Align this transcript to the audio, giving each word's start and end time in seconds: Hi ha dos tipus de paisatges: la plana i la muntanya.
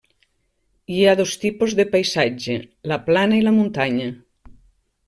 Hi 0.95 1.03
ha 1.09 1.13
dos 1.19 1.33
tipus 1.43 1.75
de 1.81 1.85
paisatges: 1.93 2.65
la 2.95 2.99
plana 3.11 3.39
i 3.43 3.47
la 3.51 3.57
muntanya. 3.61 4.11